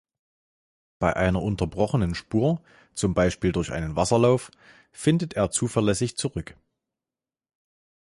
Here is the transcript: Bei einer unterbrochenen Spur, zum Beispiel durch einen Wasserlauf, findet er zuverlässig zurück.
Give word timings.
Bei 0.97 1.15
einer 1.15 1.43
unterbrochenen 1.43 2.15
Spur, 2.15 2.63
zum 2.95 3.13
Beispiel 3.13 3.51
durch 3.51 3.71
einen 3.71 3.95
Wasserlauf, 3.95 4.49
findet 4.91 5.35
er 5.35 5.51
zuverlässig 5.51 6.17
zurück. 6.17 6.57